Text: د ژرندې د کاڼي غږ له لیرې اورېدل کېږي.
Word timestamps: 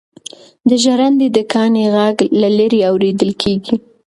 د 0.69 0.71
ژرندې 0.83 1.27
د 1.35 1.39
کاڼي 1.51 1.85
غږ 1.95 2.17
له 2.41 2.49
لیرې 2.57 2.81
اورېدل 2.89 3.31
کېږي. 3.41 3.75